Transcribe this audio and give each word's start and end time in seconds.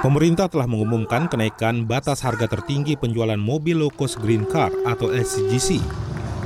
Pemerintah 0.00 0.48
telah 0.48 0.64
mengumumkan 0.64 1.28
kenaikan 1.28 1.84
batas 1.84 2.24
harga 2.24 2.48
tertinggi 2.48 2.96
penjualan 2.96 3.36
mobil 3.36 3.76
low 3.76 3.92
cost 3.92 4.16
green 4.16 4.48
car 4.48 4.72
atau 4.88 5.12
LCGC. 5.12 5.84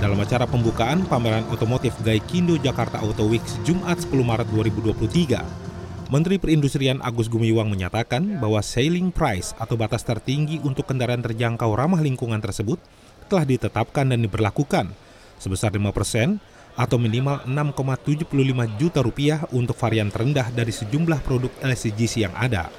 Dalam 0.03 0.19
acara 0.19 0.51
pembukaan 0.51 1.07
pameran 1.07 1.46
otomotif 1.54 1.95
Gaikindo 2.03 2.59
Jakarta 2.59 2.99
Auto 2.99 3.30
Week 3.30 3.45
Jumat 3.62 4.03
10 4.03 4.11
Maret 4.27 4.51
2023, 4.51 6.11
Menteri 6.11 6.43
Perindustrian 6.43 6.98
Agus 6.98 7.30
Gumiwang 7.30 7.71
menyatakan 7.71 8.43
bahwa 8.43 8.59
selling 8.59 9.14
price 9.14 9.55
atau 9.62 9.79
batas 9.79 10.03
tertinggi 10.03 10.59
untuk 10.66 10.91
kendaraan 10.91 11.23
terjangkau 11.23 11.71
ramah 11.79 12.03
lingkungan 12.03 12.43
tersebut 12.43 12.82
telah 13.30 13.46
ditetapkan 13.46 14.11
dan 14.11 14.19
diberlakukan 14.19 14.91
sebesar 15.39 15.71
5 15.71 15.95
persen 15.95 16.43
atau 16.73 16.96
minimal 16.96 17.45
6,75 17.45 18.32
juta 18.80 19.00
rupiah 19.05 19.41
untuk 19.52 19.77
varian 19.77 20.09
terendah 20.09 20.48
dari 20.48 20.73
sejumlah 20.73 21.20
produk 21.20 21.52
LCGC 21.60 22.24
yang 22.24 22.34
ada. 22.37 22.73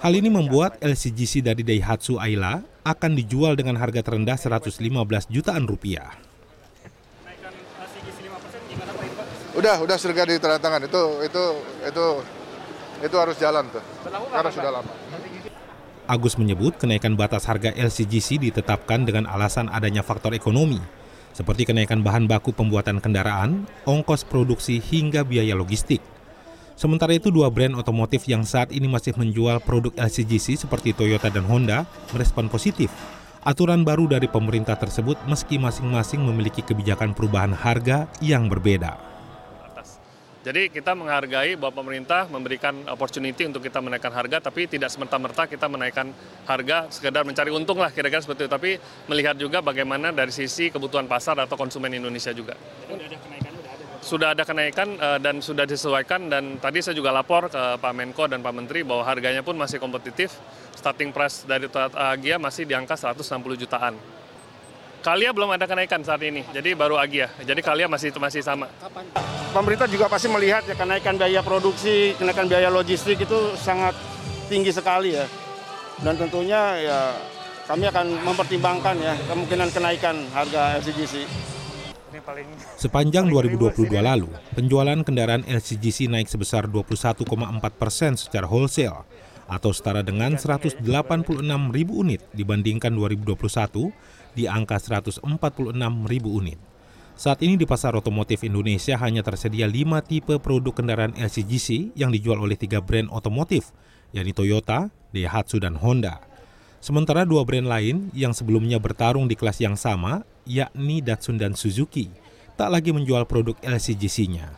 Hal 0.00 0.16
ini 0.16 0.32
membuat 0.32 0.80
LCGC 0.80 1.44
dari 1.44 1.60
Daihatsu 1.60 2.16
Ayla 2.16 2.64
akan 2.88 3.12
dijual 3.12 3.52
dengan 3.52 3.76
harga 3.76 4.00
terendah 4.00 4.40
115 4.40 4.80
jutaan 5.28 5.68
rupiah. 5.68 6.16
Udah, 9.52 9.76
udah 9.84 9.96
serga 10.00 10.24
di 10.24 10.40
tangan 10.40 10.80
itu 10.88 11.02
itu 11.20 11.44
itu 11.84 12.06
itu 13.04 13.16
harus 13.20 13.36
jalan 13.36 13.68
tuh. 13.68 13.84
Karena 14.08 14.50
sudah 14.50 14.70
lama. 14.72 14.92
Agus 16.08 16.34
menyebut 16.40 16.80
kenaikan 16.80 17.12
batas 17.14 17.44
harga 17.44 17.70
LCGC 17.76 18.40
ditetapkan 18.40 19.04
dengan 19.04 19.28
alasan 19.28 19.68
adanya 19.68 20.00
faktor 20.00 20.32
ekonomi 20.32 20.80
seperti 21.34 21.68
kenaikan 21.68 22.00
bahan 22.04 22.30
baku 22.30 22.54
pembuatan 22.54 23.02
kendaraan, 23.02 23.66
ongkos 23.84 24.26
produksi 24.26 24.78
hingga 24.78 25.26
biaya 25.26 25.56
logistik. 25.58 26.02
Sementara 26.80 27.12
itu 27.12 27.28
dua 27.28 27.52
brand 27.52 27.76
otomotif 27.76 28.24
yang 28.24 28.40
saat 28.40 28.72
ini 28.72 28.88
masih 28.88 29.12
menjual 29.12 29.60
produk 29.60 29.92
LCGC 30.00 30.64
seperti 30.64 30.96
Toyota 30.96 31.28
dan 31.28 31.44
Honda 31.44 31.84
merespon 32.16 32.48
positif. 32.48 32.88
Aturan 33.44 33.84
baru 33.84 34.08
dari 34.08 34.28
pemerintah 34.28 34.76
tersebut 34.76 35.16
meski 35.28 35.56
masing-masing 35.56 36.20
memiliki 36.24 36.60
kebijakan 36.60 37.12
perubahan 37.12 37.52
harga 37.56 38.08
yang 38.20 38.48
berbeda. 38.48 39.09
Jadi 40.50 40.66
kita 40.66 40.98
menghargai 40.98 41.54
bahwa 41.54 41.78
pemerintah 41.78 42.26
memberikan 42.26 42.74
opportunity 42.90 43.46
untuk 43.46 43.62
kita 43.62 43.78
menaikkan 43.78 44.10
harga, 44.10 44.50
tapi 44.50 44.66
tidak 44.66 44.90
semerta-merta 44.90 45.46
kita 45.46 45.70
menaikkan 45.70 46.10
harga 46.42 46.90
sekedar 46.90 47.22
mencari 47.22 47.54
untung 47.54 47.78
lah 47.78 47.94
kira-kira 47.94 48.18
seperti 48.18 48.50
itu. 48.50 48.50
Tapi 48.50 48.70
melihat 49.06 49.38
juga 49.38 49.62
bagaimana 49.62 50.10
dari 50.10 50.34
sisi 50.34 50.74
kebutuhan 50.74 51.06
pasar 51.06 51.38
atau 51.38 51.54
konsumen 51.54 51.94
Indonesia 51.94 52.34
juga. 52.34 52.58
Sudah 52.82 53.06
ada 53.06 53.14
kenaikan, 53.22 53.52
sudah 53.54 53.70
ada. 53.70 53.84
Sudah 54.02 54.28
ada 54.34 54.42
kenaikan 54.42 54.88
uh, 54.98 55.18
dan 55.22 55.38
sudah 55.38 55.64
disesuaikan 55.70 56.26
dan 56.26 56.58
tadi 56.58 56.82
saya 56.82 56.98
juga 56.98 57.14
lapor 57.14 57.46
ke 57.46 57.78
Pak 57.78 57.92
Menko 57.94 58.26
dan 58.26 58.42
Pak 58.42 58.50
Menteri 58.50 58.82
bahwa 58.82 59.06
harganya 59.06 59.46
pun 59.46 59.54
masih 59.54 59.78
kompetitif. 59.78 60.34
Starting 60.74 61.14
price 61.14 61.46
dari 61.46 61.70
Toyota 61.70 62.10
Agia 62.10 62.42
masih 62.42 62.66
di 62.66 62.74
angka 62.74 62.98
160 62.98 63.38
jutaan. 63.54 63.94
Kalia 65.00 65.32
belum 65.32 65.48
ada 65.56 65.64
kenaikan 65.64 66.04
saat 66.04 66.20
ini, 66.20 66.44
jadi 66.52 66.76
baru 66.76 67.00
Agia. 67.00 67.32
Jadi 67.40 67.64
Kalia 67.64 67.88
masih 67.88 68.12
masih 68.20 68.44
sama. 68.44 68.68
Kapan? 68.84 69.08
Pemerintah 69.48 69.88
juga 69.88 70.12
pasti 70.12 70.28
melihat 70.28 70.60
ya 70.68 70.76
kenaikan 70.76 71.16
biaya 71.16 71.40
produksi, 71.40 72.12
kenaikan 72.20 72.44
biaya 72.44 72.68
logistik 72.68 73.16
itu 73.16 73.38
sangat 73.56 73.96
tinggi 74.52 74.68
sekali 74.68 75.16
ya. 75.16 75.24
Dan 76.04 76.20
tentunya 76.20 76.60
ya 76.84 76.98
kami 77.64 77.88
akan 77.88 78.06
mempertimbangkan 78.28 78.94
ya 79.00 79.16
kemungkinan 79.24 79.72
kenaikan 79.72 80.20
harga 80.36 80.76
LCGC. 80.84 81.24
Sepanjang 82.76 83.32
2022 83.32 83.88
lalu, 84.04 84.28
penjualan 84.52 85.00
kendaraan 85.00 85.48
LCGC 85.48 86.12
naik 86.12 86.28
sebesar 86.28 86.68
21,4 86.68 87.24
persen 87.72 88.20
secara 88.20 88.44
wholesale 88.44 89.08
atau 89.50 89.74
setara 89.74 90.06
dengan 90.06 90.38
186 90.38 90.78
ribu 91.74 91.92
unit 92.06 92.22
dibandingkan 92.30 92.94
2021 92.94 93.90
di 94.38 94.46
angka 94.46 94.78
146 94.78 95.26
ribu 96.06 96.30
unit. 96.38 96.58
Saat 97.18 97.44
ini 97.44 97.58
di 97.58 97.68
pasar 97.68 97.92
otomotif 97.98 98.46
Indonesia 98.46 98.96
hanya 98.96 99.20
tersedia 99.20 99.68
5 99.68 100.08
tipe 100.08 100.38
produk 100.40 100.72
kendaraan 100.72 101.12
LCGC 101.18 101.92
yang 101.98 102.14
dijual 102.14 102.40
oleh 102.40 102.56
tiga 102.56 102.80
brand 102.80 103.12
otomotif, 103.12 103.76
yakni 104.14 104.32
Toyota, 104.32 104.88
Daihatsu, 105.12 105.60
dan 105.60 105.76
Honda. 105.76 106.22
Sementara 106.80 107.28
dua 107.28 107.44
brand 107.44 107.68
lain 107.68 108.08
yang 108.16 108.32
sebelumnya 108.32 108.80
bertarung 108.80 109.28
di 109.28 109.36
kelas 109.36 109.60
yang 109.60 109.76
sama, 109.76 110.24
yakni 110.48 111.04
Datsun 111.04 111.36
dan 111.36 111.52
Suzuki, 111.52 112.08
tak 112.56 112.72
lagi 112.72 112.88
menjual 112.88 113.28
produk 113.28 113.52
LCGC-nya. 113.60 114.48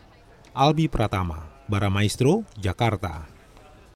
Albi 0.55 0.87
Pratama, 0.87 1.51
Baramaestro, 1.67 2.47
Jakarta. 2.55 3.27